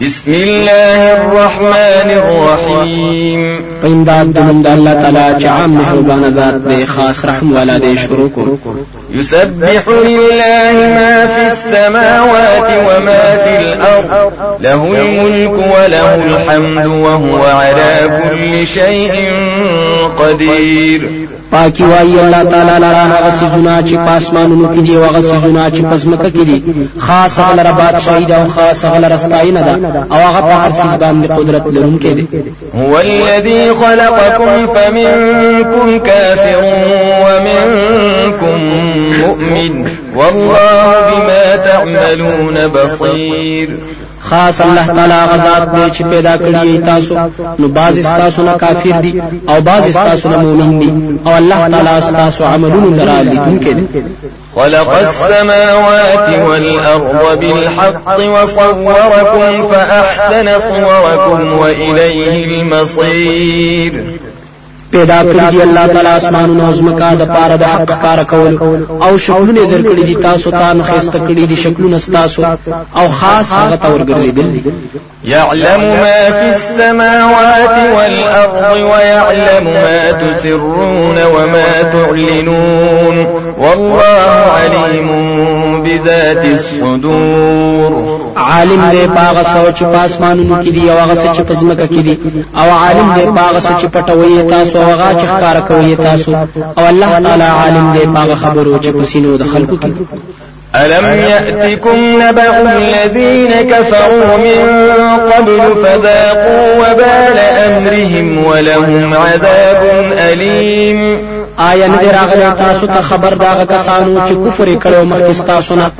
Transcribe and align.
بسم 0.00 0.32
الله 0.32 1.12
الرحمن 1.12 2.10
الرحيم. 2.10 3.58
پینداد 3.82 4.32
د 4.34 4.38
من 4.38 4.66
الله 4.66 4.94
تعالی 4.94 5.44
چې 5.44 5.46
عام 5.46 5.70
مهربان 5.70 6.34
ذات 6.36 6.54
دی 6.54 6.86
خاص 6.86 7.24
رحم 7.24 7.52
والا 7.52 7.78
دی 7.78 7.96
شروع 7.96 8.28
کو. 8.34 8.58
يسبح 9.14 9.88
لله 9.88 10.72
ما 10.94 11.26
في 11.26 11.46
السماوات 11.46 12.68
وما 12.88 13.36
في 13.44 13.58
الأرض. 13.58 14.32
له 14.60 14.84
الملك 14.84 15.50
وله 15.50 16.14
الحمد 16.14 16.86
وهو 16.86 17.44
على 17.44 18.20
كل 18.30 18.66
شيء 18.66 19.12
قدير. 20.18 21.10
پاکی 21.56 21.84
وای 21.84 22.20
الله 22.20 22.44
تعالی 22.44 22.84
لرا 22.84 23.04
هغه 23.12 23.30
سيزونه 23.30 23.82
چې 23.88 23.94
پاسمانونو 24.08 24.74
کې 24.74 24.80
دي 24.80 24.96
أو 24.96 25.04
هغه 25.04 25.20
سيزونه 25.20 25.70
چې 25.70 25.82
پزمکه 25.92 26.30
کې 26.30 26.44
دي 26.48 26.62
خاص 26.98 27.38
هغه 27.40 27.54
لرا 27.54 27.70
بادشاہي 27.72 28.24
ده 28.24 28.36
أو 28.36 28.48
خاص 28.48 28.84
هغه 28.84 28.98
لرا 28.98 29.16
ستاینه 29.16 29.60
ده 29.60 29.74
أو 30.12 30.18
هغه 30.18 30.40
په 30.40 30.54
هر 30.54 30.72
سيز 30.72 30.94
باندې 31.00 31.30
قدرت 31.38 31.66
لرونکی 31.66 32.14
دی 32.14 32.26
هو 32.74 33.00
الذي 33.00 33.74
خلقكم 33.74 34.66
فمنكم 34.66 35.98
كافر 35.98 36.58
ومنكم 37.24 38.58
مؤمن 39.20 39.86
والله 40.16 40.94
بما 41.10 41.56
تعملون 41.56 42.68
بصير. 42.68 43.68
خاص 44.30 44.60
الله 44.60 44.86
تعالی 44.86 45.14
غزاد 45.32 45.74
دی 45.74 45.90
چې 45.90 46.02
پیدا 46.02 46.36
کړی 46.36 46.86
تاسو. 46.86 47.14
نو 47.58 47.68
باز 47.68 47.98
تاسو 48.02 48.42
نه 48.42 48.52
کافر 48.52 49.00
دي 49.00 49.22
أو 49.48 49.60
باز 49.60 49.94
تاسو 49.94 50.28
نه 50.28 50.36
مؤمن 50.36 50.78
دي 50.78 50.90
أو 51.26 51.38
الله 51.38 51.68
تعالی 51.68 52.16
تاسو 52.16 52.44
عملونه 52.44 53.04
لرا 53.04 53.22
لیدونکي 53.22 53.72
دي 53.74 53.86
خلق 54.56 54.90
السماوات 54.90 56.28
والأرض 56.48 57.38
بالحق 57.40 58.18
وصوركم 58.20 59.68
فأحسن 59.72 60.58
صوركم 60.58 61.58
وإليه 61.58 62.62
المصير. 62.62 63.92
پیدا 64.96 65.18
کړی 65.22 65.46
دی. 65.52 65.60
الله 65.62 65.86
تعالی 65.94 66.12
اسمانونو 66.20 66.66
او 66.66 66.72
زمکا 66.78 67.10
د 67.14 67.24
پاره 67.34 67.56
د 67.56 67.64
حق 67.72 67.90
کار 68.04 68.24
کول 68.32 68.52
او 69.06 69.18
شکلونه 69.18 69.62
درکړي 69.72 70.04
دي. 70.08 70.14
تاسو 70.28 70.50
ته 70.50 70.72
نو 70.72 70.82
خسته 70.90 71.18
کړی 71.18 71.44
دي. 71.50 71.56
شکلونه 71.64 71.98
تاسو 72.12 72.40
او 72.98 73.06
خاص 73.20 73.52
هغه 73.52 73.76
تور 73.76 74.00
ګرځیدل 74.10 74.48
يعلم 75.24 75.80
ما 75.80 76.30
في 76.30 76.48
السماوات 76.50 77.76
والأرض 77.96 78.76
ويعلم 78.90 79.64
ما 79.64 80.10
تسرون 80.20 81.16
وما 81.34 81.70
تعلنون. 81.92 83.26
والله 83.58 84.30
عليم 84.56 85.08
بذات 85.82 86.44
الصدور. 86.44 87.92
عالم 88.36 88.90
دې 88.92 89.08
پاغه 89.16 89.42
سوچ 89.42 89.82
پاسمانونو 89.82 90.62
کې 90.62 90.68
دي 90.68 90.90
او 90.90 90.98
هغه 90.98 91.14
سچ 91.14 91.40
پزمکه 91.40 91.86
کې 91.86 92.00
دي. 92.06 92.18
او 92.56 92.70
عالم 92.70 93.14
دې 93.16 93.26
پاغه 93.38 93.60
سچ 93.60 93.84
پټوي 93.94 94.50
تاسو 94.50 94.78
هغه 94.90 95.08
چې 95.20 95.26
ښکار 95.32 95.56
کوي 95.68 95.96
تاسو؟ 95.96 96.30
او 96.78 96.84
الله 96.92 97.20
تعالی 97.24 97.48
عالم 97.60 97.94
دې 97.94 98.06
پاغه 98.14 98.34
خبرو 98.34 98.78
چې 98.78 98.88
پسینو 98.88 99.36
د 99.36 99.44
خلقو 99.52 99.76
کې 99.76 99.90
ألم 100.76 101.04
يأتكم 101.04 101.96
نبأ 102.22 102.60
الذين 102.62 103.50
كفروا 103.70 104.36
من 104.36 104.60
قبل 105.32 105.60
فذاقوا 105.82 106.74
وبال 106.78 107.38
أمرهم 107.66 108.44
ولهم 108.44 109.14
عذاب 109.14 110.12
أليم. 110.18 111.18
آیا 111.58 111.86
نه 111.88 111.98
راغلی 112.12 112.52
تاسو 112.58 112.86
ته 112.86 113.02
خبر 113.02 113.34
داغه 113.34 113.64
کسانو 113.64 114.26
چې 114.26 114.32
کفر 114.32 114.64
کړو 114.64 115.04
مخکې 115.12 115.46
تاسو 115.46 115.74
نه؟ 115.74 115.90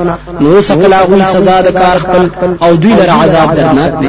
نو 0.41 0.61
سکلا 0.61 1.01
غوي 1.03 1.23
سزا 1.33 1.61
د 1.61 1.70
کار 1.70 1.98
خپل 1.98 2.29
او 2.62 2.75
دوی 2.75 2.92
لره 2.92 3.12
عذاب 3.12 3.55
درناک 3.55 4.01
دی 4.01 4.09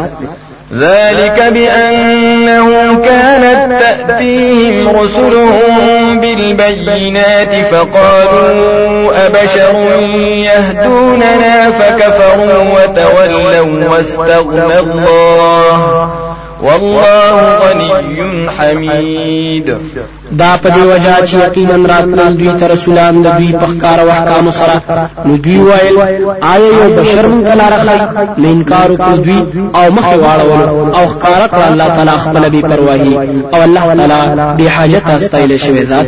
ذلك 0.73 1.43
بأنه 1.51 2.99
كانت 3.03 3.81
تأتيهم 3.81 4.89
رسلهم 4.89 6.19
بالبينات 6.19 7.53
فقالوا 7.71 9.11
أبشر 9.27 9.75
يهدوننا 10.23 11.71
فكفروا 11.71 12.63
وتولوا 12.73 13.89
واستغنى 13.89 14.79
الله. 14.79 16.09
والله 16.61 17.59
غني 17.61 18.49
حميد. 18.57 19.77
دا 20.31 20.57
په 20.63 20.69
دی 20.69 20.81
وجہ 20.91 21.15
چې 21.27 21.35
یقینا 21.45 21.87
راتلل 21.87 22.37
دوی 22.37 22.53
ته 22.59 22.67
رسولان 22.67 23.21
د 23.21 23.27
دوی 23.37 23.51
په 23.51 23.65
ښکار 23.65 23.99
او 23.99 24.09
احکام 24.09 24.51
سره. 24.51 24.81
نو 25.25 25.37
دوی 25.37 25.57
وایل 25.57 25.97
آیا 26.41 26.69
یو 26.79 26.89
بشر 26.99 27.25
من 27.27 27.43
کلا 27.43 27.67
رخی 27.69 27.97
نه 28.37 28.49
انکار 28.49 28.91
وکړ 28.91 29.15
دوی 29.25 29.39
او 29.75 29.91
مخ 29.91 30.07
واړول 30.23 30.95
او 30.97 31.03
ښکار 31.13 31.41
کړ 31.51 31.61
الله 31.71 31.87
تعالی 31.87 32.15
خپل 32.25 32.49
بي 32.49 32.61
پروايي 32.61 33.15
او 33.53 33.63
الله 33.63 33.95
تعالی 33.95 34.55
به 34.57 34.69
حاجت 34.69 35.09
استایل 35.09 35.57
شوی 35.57 35.83
ذات 35.85 36.07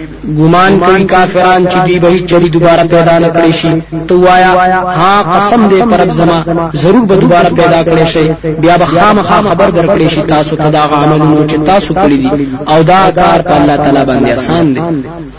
ګمان 0.25 0.79
کوي 0.79 1.03
کافران 1.13 1.67
چې 1.71 1.77
دوی 1.85 1.99
به 1.99 2.19
چری 2.29 2.49
دوباره 2.49 2.83
پیدا 2.93 3.19
نه 3.19 3.29
کړي 3.35 3.51
شي 3.59 3.71
تو 4.07 4.19
وایا 4.25 4.51
ها 4.99 5.15
قسم 5.33 5.69
دې 5.69 5.81
پرب 5.91 6.11
زما 6.19 6.69
ضرور 6.83 7.05
به 7.05 7.15
دوباره 7.15 7.49
پیدا 7.49 7.83
کړي 7.83 8.05
شي 8.13 8.25
بیا 8.61 8.77
به 8.77 8.85
خامخا 8.85 9.41
خبر 9.49 9.69
درکړي 9.77 10.07
شي 10.13 10.21
تاسو 10.21 10.55
ته 10.55 10.69
دا 10.69 10.83
عملونه 10.83 11.47
چې 11.47 11.57
تاسو 11.65 11.93
کړی 11.93 12.17
دي 12.23 12.31
او 12.71 12.83
دا 12.83 13.11
کار 13.11 13.41
په 13.41 13.53
الله 13.59 13.75
تعالی 13.77 14.03
باندې 14.09 14.29
آسان 14.37 14.73
دي 14.73 14.81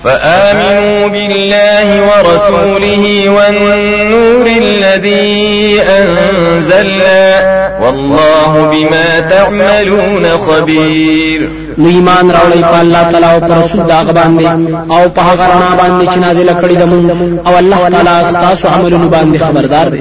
فآمنوا 0.05 1.09
بالله 1.09 2.03
ورسوله 2.03 3.31
والنور 3.37 4.47
الذي 4.47 5.81
أنزلنا 5.83 7.25
والله 7.83 8.71
بما 8.73 9.21
تعملون 9.31 10.27
خبير. 10.47 11.49
نو 11.79 11.89
ایمان 11.89 12.31
راوړی 12.31 12.63
په 12.63 12.81
الله 12.81 13.03
تعالی 13.11 13.27
أو 13.35 13.41
پر 13.41 13.59
رسول 13.65 13.83
داغ 13.87 14.13
باندې 14.13 14.47
آو 14.91 15.09
په 15.09 15.21
هغه 15.21 15.45
رڼا 15.53 15.73
باندې 15.83 16.05
چې 16.13 16.19
نازل 16.19 16.49
کړی 16.63 16.77
دمون 16.83 17.39
أو 17.47 17.59
الله 17.59 17.89
تعالی 17.89 18.33
تاسو 18.33 18.69
عملونه 18.69 19.11
باندې 19.11 19.45
خبردار 19.45 19.89
دی 19.89 20.01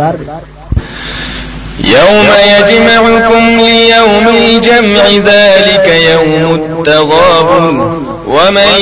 يوم 1.84 2.28
يجمعكم 2.60 3.60
ليوم 3.60 4.28
الجمع 4.28 5.04
ذلك 5.26 5.88
يوم 6.12 6.56
التغابن 6.56 8.02
ومن 8.28 8.82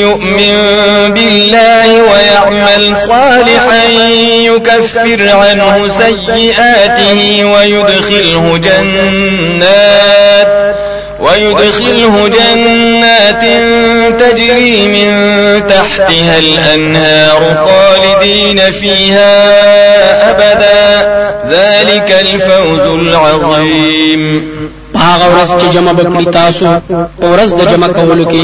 يؤمن 0.00 0.54
بالله 1.14 2.02
ويعمل 2.02 2.96
صالحا 2.96 3.84
يكفر 4.42 5.28
عنه 5.28 5.88
سيئاته 5.98 7.44
ويدخله 7.44 8.58
جنات. 8.64 10.50
ويدخله 11.20 12.28
جنات 12.28 13.42
تجري 14.20 14.86
من 14.86 15.10
تحتها 15.68 16.38
الأنهار 16.38 17.54
خالدين 17.54 18.70
فيها 18.70 19.30
أبدا. 20.30 21.10
ذلك 21.50 22.16
الفوز 22.20 22.86
العظيم. 22.86 24.50
هغه 25.12 25.26
ورځ 25.32 25.50
چې 25.60 25.66
جمع 25.74 25.92
بکړی 25.98 26.26
تاسو 26.40 26.66
ورځ 27.32 27.50
د 27.60 27.62
جمع 27.70 27.88
کولو 27.98 28.24
کې 28.32 28.42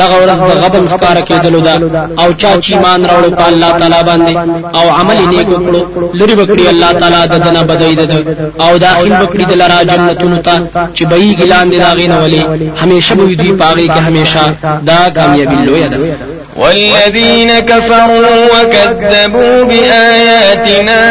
دغه 0.00 0.16
ورځ 0.22 0.38
د 0.48 0.52
غبن 0.62 0.84
ښکار 0.92 1.18
کېدلو 1.28 1.60
ده 1.66 1.74
او 2.22 2.28
چا 2.40 2.52
چې 2.62 2.70
ایمان 2.72 3.00
راوړ 3.10 3.24
په 3.38 3.44
الله 3.50 3.70
تعالی 3.80 4.00
باندې 4.08 4.32
او 4.78 4.86
عمل 4.98 5.18
نیک 5.32 5.48
وکړو 5.50 5.80
لري 6.20 6.34
بکړي 6.40 6.64
الله 6.72 6.92
تعالی 7.00 7.22
د 7.32 7.34
دنه 7.46 7.62
بدوي 7.70 7.94
ده. 7.94 8.18
او 8.64 8.72
داخل 8.86 9.12
بکړي 9.22 9.44
د 9.48 9.52
لرا 9.62 9.78
جنتونو 9.90 10.38
ته 10.46 10.54
چې 10.96 11.02
بهي 11.10 11.30
ګلان 11.40 11.66
دي 11.70 11.78
داغې 11.84 12.06
نه 12.12 12.16
ولي 12.22 12.42
همیشه 12.82 13.12
به 13.14 13.24
دوی 13.40 13.52
پاغي 13.62 13.88
کې 13.88 14.00
همیشه 14.08 14.42
دا 14.86 15.10
کامیابی 15.16 15.58
لوی 15.66 15.88
ده. 15.88 15.98
والذين 16.56 17.50
كفروا 17.60 18.36
وكذبوا 18.52 19.64
بآياتنا 19.64 21.02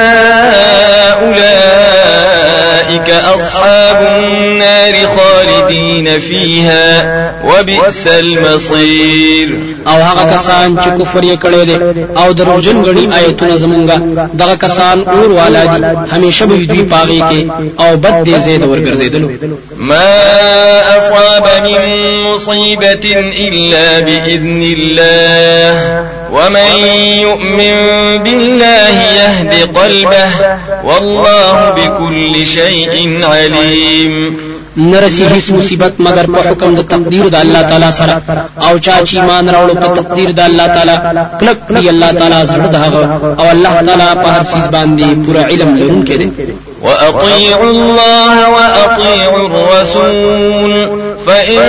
أولئك 1.24 3.10
أصحاب 3.36 4.00
النار 4.18 4.81
خالدين 5.18 6.20
فيها 6.20 7.04
وبئس 7.46 8.08
المصير. 8.08 9.72
أو 9.88 9.94
هغه 9.94 10.36
کسان 10.36 10.78
چې 10.78 11.02
کفر 11.02 11.22
یې 11.24 11.38
کړی 11.44 11.66
دی 11.66 12.06
أو 12.18 12.32
دروژن 12.32 12.84
غړي 12.84 13.14
آیتونه 13.14 13.58
زمونږه 13.58 13.98
دغه 14.34 14.56
کسان 14.56 15.04
اور 15.08 15.32
والا 15.32 15.66
دي 15.66 15.86
همیشه 16.12 16.46
به 16.46 16.56
دوی 16.56 16.84
پاغي 16.84 17.20
کې 17.20 17.42
أو 17.82 17.98
بد 17.98 18.26
دې 18.26 18.38
زید 18.40 18.64
ورګرځیدلو 18.64 19.30
ما 19.78 20.98
أصاب 20.98 21.44
من 21.64 22.24
مصيبة 22.24 23.06
إلا 23.48 24.00
بإذن 24.00 24.76
الله 24.78 26.06
ومن 26.32 26.86
يؤمن 27.22 27.76
بالله 28.24 28.96
يهد 29.22 29.78
قلبه 29.78 30.30
والله 30.84 31.70
بكل 31.70 32.48
شيء 32.48 33.20
عليم 33.24 34.51
نرسی 34.78 35.26
هیڅ 35.26 35.52
مصیبت 35.52 35.94
مگر 36.00 36.26
په 36.34 36.50
حکم 36.50 36.76
د 36.76 36.82
تقدیر 36.82 37.28
د 37.30 37.36
الله 37.36 37.62
تعالی 37.62 37.92
سره. 37.92 38.22
أو 38.68 38.78
چا 38.78 38.96
چې 39.06 39.16
ایمان 39.16 39.50
راوړ 39.50 39.70
په 39.82 39.88
تقدیر 39.96 40.32
د 40.32 40.40
الله 40.40 40.68
تعالی. 40.68 40.98
کلک 41.40 41.58
دی 41.70 41.90
الله 41.90 42.12
تعالی 42.12 42.48
زړه 42.48 42.68
دغه 42.76 42.90
أو 43.40 43.50
الله 43.52 43.74
تعالی 43.88 44.10
په 44.24 44.28
هر 44.30 44.44
چیز 44.44 44.66
باندې 44.76 45.26
پورا 45.26 45.42
علم 45.42 45.78
لرونکی 45.78 46.18
دی. 46.18 46.32
وأطيعوا 46.82 47.70
الله 47.70 48.50
وأطيعوا 48.50 49.40
الرسول. 49.48 51.01
فإن 51.28 51.60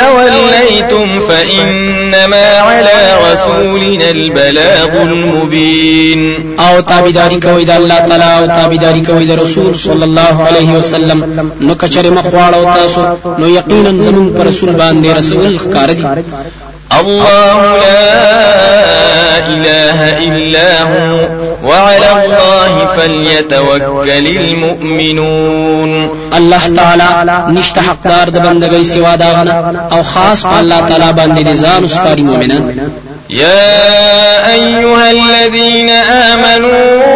توليتم 0.00 1.20
فإنما 1.28 2.46
على 2.68 2.98
رسولنا 3.32 4.10
البلاغ 4.10 4.90
المبين. 5.02 6.20
أو 6.60 6.80
تابعداري 6.80 7.38
کوي 7.40 7.64
د 7.64 7.70
الله 7.70 7.98
تعالی 7.98 8.28
أو 8.38 8.46
تابعداري 8.46 9.00
کوي 9.00 9.24
د 9.26 9.32
رسول 9.42 9.78
صلى 9.78 10.04
الله 10.04 10.36
عليه 10.46 10.70
وسلم. 10.78 11.18
نو 11.60 11.72
کچره 11.74 12.10
مخواړو 12.18 12.62
تاسو 12.78 13.00
نو 13.38 13.46
یقینا 13.58 13.92
زمون 14.06 14.26
پر 14.38 14.46
رسول 14.46 14.70
باندې 14.80 15.08
رسول 15.18 15.58
ښکار 15.58 15.90
دي 15.90 16.04
الله 17.00 17.58
لا 17.86 18.16
إله 19.54 19.98
إلا 20.26 20.70
هو 20.82 21.08
وعلى 21.68 22.08
الله 22.24 22.45
فليتوكل 22.96 24.26
المؤمنون. 24.26 26.10
الله 26.36 26.74
تعالی 26.76 27.08
نشته 27.58 27.80
حقدار 27.82 28.28
د 28.28 28.36
بندګۍ 28.38 28.82
سوا 28.82 29.16
دا 29.16 29.32
غنه. 29.32 29.54
أو 29.92 30.02
خاص 30.02 30.42
په 30.42 30.58
الله 30.60 30.80
تعالی 30.80 31.12
باندې 31.12 31.56
ځان 31.62 31.86
سپاري 31.86 32.22
مؤمنان. 32.22 32.90
يا 33.30 34.52
أيها 34.54 35.10
الذين 35.10 35.90
آمنوا 36.30 37.06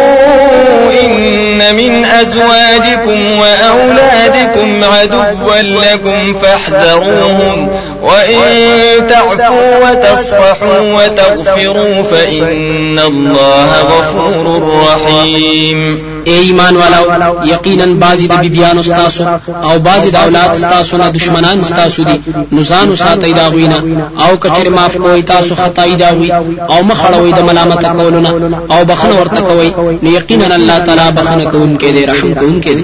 إن 1.05 1.75
من 1.75 2.05
أزواجكم 2.05 3.39
وأولادكم 3.39 4.83
عدوا 4.83 5.61
لكم 5.61 6.33
فاحذروهم 6.33 7.69
وإن 8.11 9.07
تعفوا 9.07 9.89
وتصفحوا 9.89 10.79
وتغفروا 10.79 12.03
فإن 12.03 12.99
الله 12.99 13.69
غفور 13.81 14.63
رحيم 14.87 16.11
اے 16.25 16.33
ایمان 16.37 16.75
والاو 16.75 17.45
یقینا 17.45 17.85
بازی 17.99 18.27
د 18.27 18.39
بیبیان 18.41 18.77
استاسو 18.79 19.23
او 19.67 19.79
بازی 19.87 20.09
د 20.11 20.15
اولاد 20.15 20.49
استاسو 20.49 20.97
نه 20.97 21.09
دشمنان 21.09 21.59
استاسو 21.59 22.03
دي 22.03 22.17
نو 22.51 22.63
ځان 22.63 22.95
ساتي 23.03 23.33
دا 23.33 23.45
غوینه 23.53 23.79
او 24.25 24.37
کچر 24.43 24.69
معاف 24.69 24.97
کوي 24.97 25.21
تاسو 25.21 25.55
خدای 25.55 25.95
دا 25.95 26.11
وي 26.19 26.31
او 26.69 26.83
مخړوي 26.89 27.31
د 27.37 27.41
ملامت 27.49 27.85
کولونه 27.85 28.29
او 28.71 28.85
بخنه 28.85 29.19
ورته 29.19 29.41
کوي 29.41 29.73
نو 30.03 30.09
یقینا 30.09 30.55
الله 30.55 30.79
تعالی 30.79 31.11
بخنه 31.17 31.51
کوونکې 31.51 31.85
دی 31.95 32.05
رحم 32.05 32.33
کوونکې 32.33 32.69
دی 32.69 32.83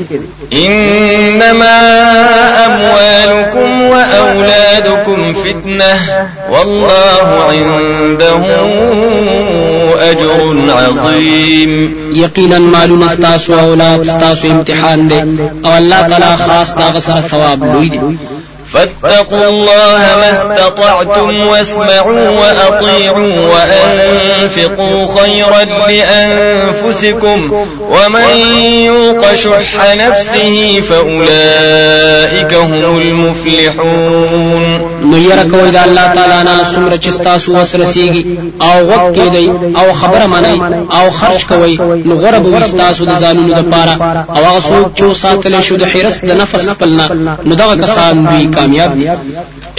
إنما 0.53 1.77
أموالكم 2.65 3.76
وأولادكم 3.91 5.33
فتنة 5.33 5.93
والله 6.51 7.43
عنده 7.49 8.41
أجر 10.11 10.55
عظيم. 10.69 11.95
يقينا 12.13 12.59
مالون 12.59 13.03
استاسو 13.03 13.59
أولاد 13.59 13.99
استاسو 13.99 14.47
امتحان 14.47 15.07
دي. 15.07 15.19
أو 15.69 15.77
الله 15.77 16.01
تعالى 16.01 16.37
خاص 16.47 16.73
دا 16.73 16.83
غسر 16.83 17.21
ثواب 17.21 17.63
لوي 17.63 17.89
دي 17.89 17.99
فاتقوا 18.73 19.49
الله 19.49 20.01
ما 20.19 20.31
استطعتم 20.31 21.47
واسمعوا 21.47 22.29
وأطيعوا 22.29 23.49
وأنفقوا 24.37 25.07
خيرا 25.19 25.63
لأنفسكم 25.63 27.51
ومن 27.89 28.53
يوق 28.85 29.33
شح 29.33 29.95
نفسه 29.95 30.81
فأولئك 30.89 32.53
هم 32.53 32.73
المفلحون. 33.01 34.87
نو 35.01 35.17
یره 35.17 35.43
کوي 35.43 35.71
د 35.71 35.75
الله 35.75 36.07
تعالی 36.15 36.43
نه 36.49 36.63
څومره 36.73 36.97
چې 37.03 37.21
تاسو 37.23 37.51
وسرسیږي 37.51 38.25
آو 38.61 38.79
وخت 38.91 39.15
کې 39.15 39.27
دی 39.35 39.51
آو 39.81 39.93
خبره 39.93 40.25
منئ 40.27 40.57
آو 40.99 41.11
خرج 41.11 41.45
کوي 41.45 41.77
نو 42.05 42.15
غره 42.15 42.39
به 42.39 42.59
تاسو 42.77 43.05
د 43.05 43.13
ځانونو 43.21 43.55
لپاره 43.59 43.93
آو 44.35 44.43
هغه 44.45 44.59
څوک 44.69 44.87
چې 44.97 45.13
ساتل 45.23 45.61
شو 45.61 45.75
د 45.75 45.83
حرس 45.93 46.15
د 46.23 46.31
نفس 46.41 46.69
خپلنا 46.69 47.07
نو 47.45 47.55
دغه 47.55 47.75
کسان 47.75 48.25
دوی 48.29 48.47
کامیاب 48.57 48.91
دي 48.99 49.07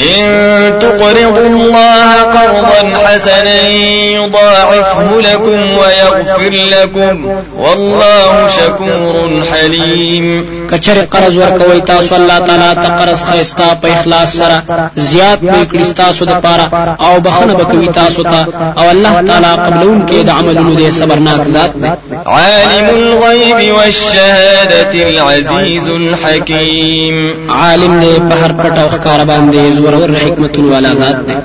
إن 0.01 0.79
تقرضوا 0.79 1.47
الله 1.47 2.23
قرضا 2.23 2.99
حسنا 2.99 3.69
يضاعفه 3.69 5.21
لكم 5.21 5.79
ويغفر 5.79 6.51
لكم 6.51 7.43
والله 7.57 8.47
شكور 8.47 9.43
حليم. 9.53 10.58
کچره 10.71 11.03
قرض 11.13 11.37
ورکوي 11.37 11.81
تاسو 11.81 12.15
الله 12.15 12.39
تعالی 12.39 12.75
ته 12.83 12.89
قرض 12.99 13.21
خيستا 13.31 13.69
په 13.83 13.89
اخلاص 13.97 14.29
سره 14.41 14.63
زیات 14.97 15.41
کړی 15.71 15.93
تاسو 16.03 16.25
د 16.25 16.33
پاره 16.45 16.97
او 17.07 17.21
بخنه 17.21 17.55
بکوي 17.55 17.89
تاسو 18.01 18.23
ته 18.23 18.41
او 18.79 18.91
الله 18.91 19.15
تعالی 19.29 19.53
قبلون 19.67 20.07
کې 20.09 20.19
د 20.27 20.31
عملونو 20.31 20.77
دې 20.77 20.91
صبرناک 21.01 21.41
ذات 21.55 21.73
دی. 21.83 21.91
عالم 22.27 22.87
الغيب 22.99 23.75
والشهادة 23.77 24.93
العزيز 25.09 25.89
الحكيم 25.89 27.17
عالم 27.51 28.01
دې 28.03 28.21
په 28.29 28.35
هر 28.43 28.53
پټ 28.61 28.79
او 28.79 28.89
ښکار 28.95 29.21
باندې 29.31 29.77
زور 29.77 29.95
ور 29.95 30.11
حکمت 30.27 30.59
والا 30.59 30.93
ذات 31.01 31.27
دی 31.27 31.37